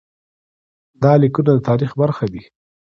[1.03, 2.43] دا لیکونه د تاریخ برخه دي.